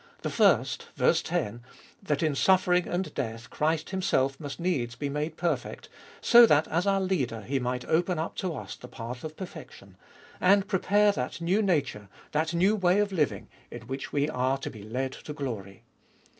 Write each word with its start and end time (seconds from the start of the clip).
The 0.23 0.31
first 0.31 0.87
(v. 0.95 1.13
10), 1.13 1.61
that 2.01 2.23
in 2.23 2.33
suffering 2.33 2.87
and 2.87 3.13
death 3.13 3.51
Christ 3.51 3.91
Himself 3.91 4.39
must 4.39 4.59
needs 4.59 4.95
be 4.95 5.09
made 5.09 5.37
perfect, 5.37 5.89
so 6.21 6.47
that 6.47 6.67
as 6.69 6.87
our 6.87 6.99
Leader 6.99 7.41
He 7.41 7.59
might 7.59 7.85
open 7.85 8.17
up 8.17 8.35
to 8.37 8.55
us 8.55 8.75
the 8.75 8.87
path 8.87 9.23
of 9.23 9.37
perfection, 9.37 9.95
and 10.39 10.67
prepare 10.67 11.11
that 11.11 11.39
new 11.39 11.61
nature, 11.61 12.09
that 12.31 12.51
new 12.51 12.77
<Ibe 12.77 12.81
Doliest 12.81 12.81
of 12.81 12.83
ail 12.83 12.97
77 12.97 12.97
way 12.97 12.99
of 12.99 13.11
living, 13.11 13.49
in 13.69 13.81
which 13.87 14.11
we 14.11 14.27
are 14.27 14.57
to 14.57 14.69
be 14.71 14.81
led 14.81 15.11
to 15.11 15.33
glory. 15.33 15.83